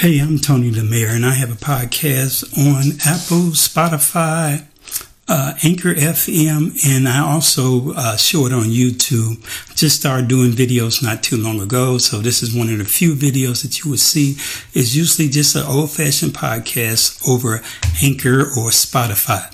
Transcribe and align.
Hey, 0.00 0.18
I'm 0.18 0.38
Tony 0.38 0.70
LeMaire, 0.70 1.14
and 1.14 1.26
I 1.26 1.34
have 1.34 1.52
a 1.52 1.56
podcast 1.56 2.56
on 2.56 2.96
Apple, 3.04 3.52
Spotify, 3.52 4.64
uh, 5.28 5.52
Anchor 5.62 5.92
FM, 5.92 6.72
and 6.88 7.06
I 7.06 7.18
also 7.18 7.92
uh, 7.92 8.16
show 8.16 8.46
it 8.46 8.52
on 8.54 8.64
YouTube. 8.64 9.44
Just 9.76 10.00
started 10.00 10.26
doing 10.26 10.52
videos 10.52 11.02
not 11.02 11.22
too 11.22 11.36
long 11.36 11.60
ago, 11.60 11.98
so 11.98 12.20
this 12.20 12.42
is 12.42 12.54
one 12.54 12.70
of 12.70 12.78
the 12.78 12.86
few 12.86 13.14
videos 13.14 13.60
that 13.60 13.84
you 13.84 13.90
will 13.90 13.98
see. 13.98 14.36
It's 14.72 14.96
usually 14.96 15.28
just 15.28 15.54
an 15.54 15.66
old-fashioned 15.66 16.32
podcast 16.32 17.28
over 17.28 17.60
Anchor 18.02 18.40
or 18.40 18.70
Spotify. 18.70 19.50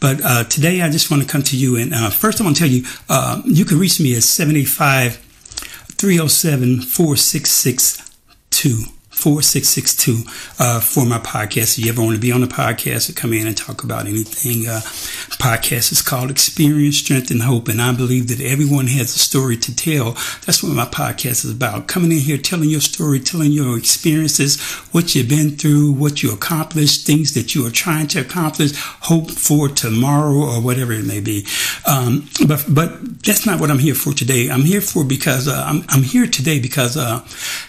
But 0.00 0.22
uh, 0.24 0.44
today, 0.44 0.80
I 0.80 0.88
just 0.88 1.10
want 1.10 1.24
to 1.24 1.28
come 1.28 1.42
to 1.42 1.58
you, 1.58 1.76
and 1.76 1.92
uh, 1.92 2.08
first, 2.08 2.40
I 2.40 2.44
want 2.44 2.56
to 2.56 2.62
tell 2.62 2.72
you 2.72 2.86
uh, 3.10 3.42
you 3.44 3.66
can 3.66 3.78
reach 3.78 4.00
me 4.00 4.16
at 4.16 4.22
785 4.22 5.16
307 5.16 6.80
4662. 6.80 8.94
4662 9.20 10.24
uh, 10.58 10.80
for 10.80 11.04
my 11.04 11.18
podcast. 11.18 11.78
If 11.78 11.84
you 11.84 11.92
ever 11.92 12.00
want 12.00 12.14
to 12.14 12.20
be 12.20 12.32
on 12.32 12.40
the 12.40 12.46
podcast 12.46 13.10
or 13.10 13.12
come 13.12 13.34
in 13.34 13.46
and 13.46 13.54
talk 13.54 13.84
about 13.84 14.06
anything, 14.06 14.66
uh, 14.66 14.80
podcast 15.40 15.92
is 15.92 16.00
called 16.00 16.30
Experience, 16.30 16.96
Strength, 16.96 17.30
and 17.30 17.42
Hope. 17.42 17.68
And 17.68 17.82
I 17.82 17.94
believe 17.94 18.28
that 18.28 18.40
everyone 18.40 18.86
has 18.86 19.14
a 19.14 19.18
story 19.18 19.58
to 19.58 19.76
tell. 19.76 20.12
That's 20.46 20.62
what 20.62 20.72
my 20.72 20.86
podcast 20.86 21.44
is 21.44 21.50
about. 21.50 21.86
Coming 21.86 22.12
in 22.12 22.18
here, 22.18 22.38
telling 22.38 22.70
your 22.70 22.80
story, 22.80 23.20
telling 23.20 23.52
your 23.52 23.76
experiences, 23.76 24.58
what 24.92 25.14
you've 25.14 25.28
been 25.28 25.50
through, 25.50 25.92
what 25.92 26.22
you 26.22 26.32
accomplished, 26.32 27.06
things 27.06 27.34
that 27.34 27.54
you 27.54 27.66
are 27.66 27.70
trying 27.70 28.06
to 28.08 28.20
accomplish, 28.22 28.72
hope 28.74 29.30
for 29.30 29.68
tomorrow 29.68 30.34
or 30.34 30.62
whatever 30.62 30.92
it 30.92 31.04
may 31.04 31.20
be. 31.20 31.46
Um, 31.86 32.26
but, 32.46 32.64
but 32.68 33.22
that's 33.22 33.44
not 33.44 33.60
what 33.60 33.70
I'm 33.70 33.78
here 33.78 33.94
for 33.94 34.14
today. 34.14 34.48
I'm 34.50 34.62
here 34.62 34.80
for 34.80 35.04
because, 35.04 35.46
uh, 35.46 35.62
I'm, 35.66 35.84
I'm 35.88 36.02
here 36.02 36.26
today 36.26 36.58
because, 36.58 36.96
uh, 36.96 37.20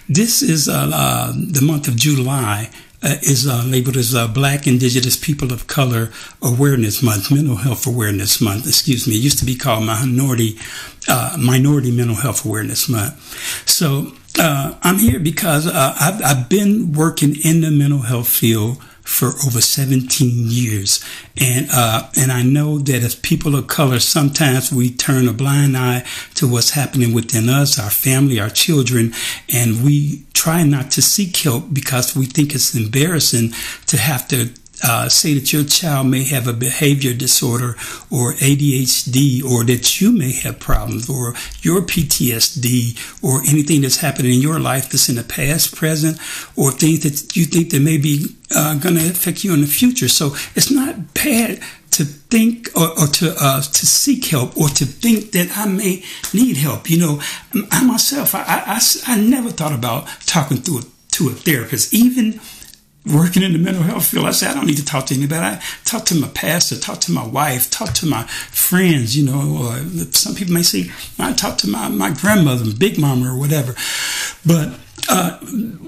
this 0.08 0.42
is, 0.42 0.70
uh, 0.70 0.92
uh 0.94 1.34
the 1.42 1.62
month 1.62 1.88
of 1.88 1.96
July 1.96 2.70
uh, 3.04 3.16
is 3.24 3.48
uh, 3.48 3.64
labeled 3.66 3.98
as 3.98 4.14
uh, 4.14 4.28
Black 4.28 4.68
Indigenous 4.68 5.18
People 5.18 5.52
of 5.52 5.68
Color 5.68 6.12
Awareness 6.42 7.02
Month, 7.02 7.32
Mental 7.32 7.56
Health 7.56 7.88
Awareness 7.88 8.40
Month. 8.40 8.68
Excuse 8.68 9.08
me. 9.08 9.16
It 9.16 9.20
used 9.20 9.40
to 9.40 9.46
be 9.46 9.56
called 9.56 9.86
Minority 9.86 10.58
uh, 11.08 11.36
Minority 11.40 11.92
Mental 11.92 12.16
Health 12.16 12.46
Awareness 12.46 12.88
Month. 12.88 13.68
So 13.68 14.14
uh, 14.40 14.76
I'm 14.84 15.00
here 15.00 15.20
because 15.20 15.68
uh, 15.68 15.96
I've, 16.00 16.22
I've 16.24 16.50
been 16.50 16.94
working 16.94 17.36
in 17.44 17.62
the 17.62 17.72
mental 17.72 18.02
health 18.02 18.30
field 18.30 18.82
for 19.02 19.28
over 19.46 19.62
17 19.62 20.30
years. 20.48 21.04
And, 21.40 21.68
uh, 21.72 22.10
and 22.18 22.32
I 22.32 22.44
know 22.44 22.78
that 22.80 23.04
as 23.04 23.16
people 23.16 23.56
of 23.56 23.68
color, 23.68 24.00
sometimes 24.00 24.72
we 24.72 24.92
turn 24.92 25.28
a 25.28 25.34
blind 25.34 25.78
eye 25.78 26.06
to 26.36 26.48
what's 26.48 26.72
happening 26.72 27.14
within 27.14 27.50
us, 27.50 27.80
our 27.80 27.90
family, 27.90 28.40
our 28.40 28.50
children, 28.50 29.14
and 29.54 29.84
we 29.84 30.26
try 30.34 30.64
not 30.64 30.92
to 30.92 31.02
seek 31.02 31.38
help 31.38 31.74
because 31.74 32.16
we 32.16 32.26
think 32.26 32.56
it's 32.56 32.76
embarrassing 32.76 33.54
to 33.88 33.98
have 33.98 34.28
to 34.30 34.50
uh, 34.84 35.08
say 35.10 35.34
that 35.34 35.54
your 35.54 35.64
child 35.64 36.08
may 36.08 36.24
have 36.24 36.48
a 36.48 36.54
behavior 36.54 37.14
disorder 37.14 37.76
or 38.10 38.34
ADHD, 38.34 39.44
or 39.44 39.64
that 39.64 40.02
you 40.02 40.12
may 40.12 40.32
have 40.32 40.60
problems, 40.60 41.10
or 41.10 41.34
your 41.62 41.82
PTSD, 41.82 43.24
or 43.24 43.42
anything 43.44 43.82
that's 43.82 43.98
happened 43.98 44.28
in 44.28 44.42
your 44.42 44.60
life 44.60 44.90
that's 44.90 45.10
in 45.10 45.16
the 45.16 45.24
past, 45.24 45.76
present, 45.76 46.18
or 46.56 46.72
things 46.72 47.02
that 47.02 47.36
you 47.36 47.46
think 47.46 47.70
that 47.72 47.82
may 47.82 47.98
be 47.98 48.36
uh, 48.54 48.76
going 48.76 48.96
to 48.96 49.10
affect 49.10 49.44
you 49.44 49.54
in 49.54 49.62
the 49.62 49.68
future. 49.68 50.08
So 50.08 50.36
it's 50.56 50.72
not 50.72 51.14
bad 51.14 51.62
to 51.92 52.06
think 52.06 52.70
or, 52.76 52.88
or 53.00 53.08
to 53.08 53.36
uh, 53.38 53.62
to 53.62 53.86
seek 53.86 54.26
help 54.26 54.58
or 54.58 54.70
to 54.70 54.86
think 54.86 55.32
that 55.32 55.58
I 55.58 55.66
may 55.66 56.04
need 56.34 56.58
help. 56.58 56.90
You 56.90 57.00
know, 57.00 57.22
I 57.72 57.84
myself, 57.84 58.34
I, 58.34 58.44
I, 58.48 58.80
I 59.08 59.20
never 59.20 59.50
thought 59.50 59.74
about 59.74 60.08
talking 60.26 60.62
to 60.64 60.80
a, 60.80 60.82
to 61.12 61.30
a 61.30 61.32
therapist, 61.32 61.94
even 61.94 62.40
working 63.06 63.42
in 63.42 63.54
the 63.54 63.60
mental 63.60 63.84
health 63.84 64.06
field, 64.06 64.28
I 64.28 64.32
said, 64.32 64.52
I 64.52 64.54
don't 64.54 64.68
need 64.68 64.78
to 64.78 64.86
talk 64.86 65.08
to 65.08 65.16
anybody. 65.16 65.44
I 65.44 65.62
talk 65.86 66.06
to 66.06 66.16
my 66.16 66.28
pastor, 66.30 66.78
talk 66.78 67.00
to 67.02 67.12
my 67.12 67.26
wife, 67.26 67.72
talk 67.72 67.94
to 67.96 68.06
my 68.06 68.24
friends, 68.24 69.18
you 69.18 69.26
know, 69.26 69.58
or 69.60 69.78
some 70.12 70.36
people 70.36 70.54
may 70.54 70.62
say, 70.62 70.92
I 71.18 71.34
talk 71.34 71.58
to 71.60 71.68
my, 71.68 71.90
my 71.90 72.12
grandmother, 72.12 72.66
big 72.78 73.00
mama 73.00 73.34
or 73.34 73.40
whatever. 73.40 73.74
But 74.46 74.80
uh, 75.10 75.40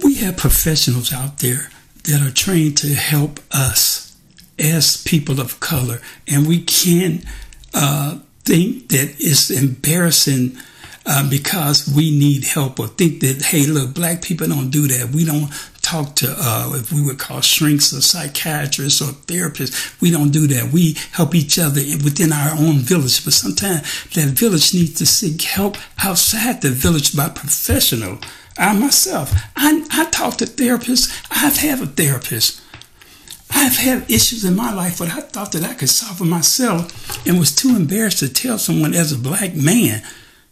we 0.03 0.15
have 0.15 0.37
professionals 0.37 1.13
out 1.13 1.39
there 1.39 1.69
that 2.03 2.21
are 2.21 2.33
trained 2.33 2.77
to 2.77 2.93
help 2.93 3.39
us 3.51 4.17
as 4.59 5.01
people 5.03 5.39
of 5.39 5.59
color. 5.59 5.99
And 6.27 6.47
we 6.47 6.61
can't 6.61 7.23
uh, 7.73 8.19
think 8.43 8.89
that 8.89 9.15
it's 9.19 9.49
embarrassing 9.49 10.57
uh, 11.05 11.29
because 11.29 11.91
we 11.93 12.17
need 12.17 12.45
help 12.45 12.79
or 12.79 12.87
think 12.87 13.19
that, 13.19 13.41
hey, 13.41 13.65
look, 13.65 13.93
black 13.93 14.21
people 14.21 14.47
don't 14.47 14.69
do 14.69 14.87
that. 14.87 15.09
We 15.09 15.25
don't 15.25 15.51
talk 15.81 16.15
to, 16.15 16.33
uh, 16.37 16.71
if 16.75 16.93
we 16.93 17.01
would 17.01 17.19
call 17.19 17.41
shrinks 17.41 17.91
or 17.93 18.01
psychiatrists 18.01 19.01
or 19.01 19.11
therapists. 19.11 19.99
We 19.99 20.11
don't 20.11 20.31
do 20.31 20.47
that. 20.47 20.71
We 20.71 20.95
help 21.11 21.35
each 21.35 21.59
other 21.59 21.81
within 22.03 22.31
our 22.31 22.51
own 22.51 22.79
village. 22.79 23.23
But 23.25 23.33
sometimes 23.33 23.81
that 24.13 24.29
village 24.29 24.73
needs 24.73 24.93
to 24.99 25.05
seek 25.05 25.41
help 25.41 25.75
outside 26.01 26.61
the 26.61 26.69
village 26.69 27.15
by 27.15 27.29
professional. 27.29 28.19
I 28.57 28.73
myself, 28.77 29.33
I, 29.55 29.85
I 29.91 30.09
talk 30.09 30.37
to 30.37 30.45
therapists. 30.45 31.25
I've 31.31 31.57
had 31.57 31.81
a 31.81 31.85
therapist. 31.85 32.61
I've 33.49 33.77
had 33.77 34.09
issues 34.09 34.43
in 34.43 34.55
my 34.55 34.73
life, 34.73 34.99
but 34.99 35.09
I 35.09 35.21
thought 35.21 35.51
that 35.51 35.63
I 35.63 35.73
could 35.73 35.89
solve 35.89 36.19
them 36.19 36.29
myself 36.29 37.25
and 37.27 37.39
was 37.39 37.55
too 37.55 37.75
embarrassed 37.75 38.19
to 38.19 38.31
tell 38.31 38.57
someone 38.57 38.93
as 38.93 39.11
a 39.11 39.17
black 39.17 39.55
man 39.55 40.01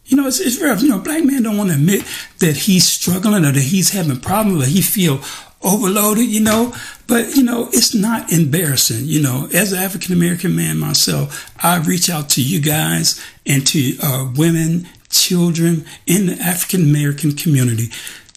you 0.06 0.16
know, 0.16 0.26
it's, 0.26 0.40
it's. 0.40 0.60
You 0.60 0.88
know, 0.88 0.98
black 0.98 1.24
men 1.24 1.42
don't 1.42 1.56
want 1.56 1.70
to 1.70 1.76
admit 1.76 2.04
that 2.38 2.56
he's 2.56 2.86
struggling 2.86 3.44
or 3.44 3.52
that 3.52 3.60
he's 3.60 3.90
having 3.90 4.20
problems 4.20 4.62
or 4.62 4.66
he 4.66 4.82
feel 4.82 5.20
overloaded, 5.62 6.26
you 6.26 6.40
know. 6.40 6.74
But, 7.06 7.36
you 7.36 7.42
know, 7.42 7.68
it's 7.72 7.94
not 7.94 8.32
embarrassing. 8.32 9.06
You 9.06 9.22
know, 9.22 9.48
as 9.54 9.72
an 9.72 9.78
African 9.78 10.14
American 10.14 10.56
man 10.56 10.78
myself, 10.78 11.50
I 11.62 11.78
reach 11.78 12.10
out 12.10 12.28
to 12.30 12.42
you 12.42 12.60
guys 12.60 13.24
and 13.46 13.66
to 13.68 13.96
uh, 14.02 14.30
women, 14.36 14.88
children 15.12 15.84
in 16.06 16.26
the 16.26 16.38
African 16.40 16.82
American 16.82 17.32
community 17.32 17.88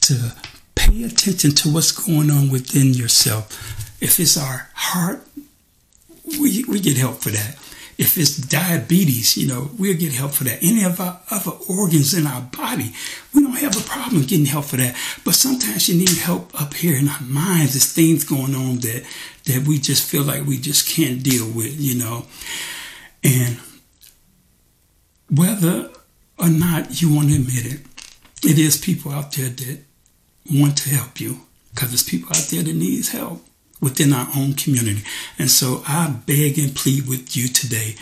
to 0.01 0.33
pay 0.75 1.03
attention 1.03 1.51
to 1.51 1.73
what's 1.73 1.91
going 1.91 2.29
on 2.29 2.49
within 2.49 2.93
yourself. 2.93 3.49
If 4.01 4.19
it's 4.19 4.37
our 4.37 4.69
heart, 4.73 5.25
we, 6.39 6.63
we 6.65 6.79
get 6.79 6.97
help 6.97 7.21
for 7.21 7.29
that. 7.29 7.57
If 7.97 8.17
it's 8.17 8.35
diabetes, 8.35 9.37
you 9.37 9.47
know, 9.47 9.69
we'll 9.79 9.97
get 9.97 10.11
help 10.11 10.31
for 10.31 10.43
that. 10.43 10.59
Any 10.61 10.83
of 10.83 10.99
our 10.99 11.21
other 11.31 11.51
organs 11.69 12.13
in 12.13 12.27
our 12.27 12.41
body, 12.41 12.93
we 13.33 13.41
don't 13.41 13.57
have 13.57 13.77
a 13.77 13.87
problem 13.89 14.23
getting 14.23 14.45
help 14.45 14.65
for 14.65 14.75
that. 14.75 14.97
But 15.23 15.33
sometimes 15.33 15.87
you 15.87 15.97
need 15.97 16.17
help 16.17 16.59
up 16.59 16.73
here 16.73 16.97
in 16.97 17.07
our 17.07 17.21
minds. 17.21 17.71
There's 17.73 17.93
things 17.93 18.25
going 18.25 18.53
on 18.53 18.79
that 18.79 19.05
that 19.45 19.65
we 19.65 19.79
just 19.79 20.05
feel 20.05 20.23
like 20.23 20.45
we 20.45 20.57
just 20.57 20.89
can't 20.89 21.23
deal 21.23 21.49
with, 21.49 21.79
you 21.79 21.97
know. 21.97 22.25
And 23.23 23.59
whether 25.29 25.89
or 26.38 26.50
not 26.50 27.01
you 27.01 27.13
want 27.13 27.29
to 27.29 27.35
admit 27.35 27.66
it, 27.66 27.81
it 28.44 28.59
is 28.59 28.78
people 28.78 29.12
out 29.12 29.31
there 29.34 29.50
that 29.50 29.79
want 30.53 30.78
to 30.78 30.90
help 30.90 31.19
you 31.19 31.41
because 31.73 31.90
there's 31.90 32.03
people 32.03 32.29
out 32.29 32.47
there 32.50 32.63
that 32.63 32.75
needs 32.75 33.09
help 33.09 33.44
within 33.81 34.13
our 34.13 34.28
own 34.35 34.53
community. 34.53 35.03
And 35.38 35.50
so 35.50 35.84
I 35.88 36.16
beg 36.25 36.57
and 36.57 36.75
plead 36.75 37.07
with 37.07 37.35
you 37.35 37.47
today 37.47 37.96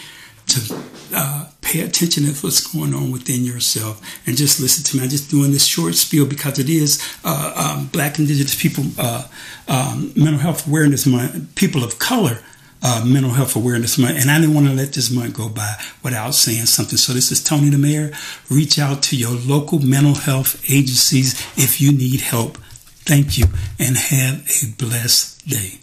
to 0.47 0.83
uh, 1.15 1.49
pay 1.61 1.81
attention 1.81 2.23
to 2.25 2.33
what's 2.41 2.67
going 2.67 2.93
on 2.93 3.11
within 3.11 3.43
yourself 3.43 4.01
and 4.27 4.35
just 4.35 4.59
listen 4.59 4.83
to 4.83 4.97
me. 4.97 5.03
I'm 5.03 5.09
just 5.09 5.31
doing 5.31 5.51
this 5.51 5.65
short 5.65 5.95
spiel 5.95 6.25
because 6.25 6.59
it 6.59 6.69
is 6.69 7.01
uh, 7.23 7.75
um, 7.77 7.87
Black 7.87 8.19
Indigenous 8.19 8.61
People 8.61 8.83
uh, 8.97 9.27
um, 9.67 10.11
Mental 10.15 10.39
Health 10.39 10.67
Awareness 10.67 11.05
Month, 11.05 11.55
people 11.55 11.83
of 11.83 11.99
color. 11.99 12.39
Uh, 12.85 13.01
mental 13.05 13.31
health 13.31 13.55
awareness 13.55 13.97
month, 13.97 14.19
and 14.19 14.29
I 14.29 14.41
didn't 14.41 14.53
want 14.53 14.67
to 14.67 14.73
let 14.73 14.91
this 14.91 15.09
month 15.09 15.33
go 15.33 15.47
by 15.47 15.75
without 16.03 16.35
saying 16.35 16.65
something. 16.65 16.97
So 16.97 17.13
this 17.13 17.31
is 17.31 17.41
Tony 17.41 17.69
the 17.69 17.77
Mayor. 17.77 18.11
Reach 18.49 18.77
out 18.77 19.01
to 19.03 19.15
your 19.15 19.31
local 19.31 19.79
mental 19.79 20.15
health 20.15 20.61
agencies 20.69 21.31
if 21.55 21.79
you 21.79 21.93
need 21.93 22.19
help 22.19 22.57
Thank 23.05 23.37
you 23.37 23.47
and 23.79 23.97
have 23.97 24.47
a 24.63 24.71
blessed 24.77 25.45
day. 25.45 25.79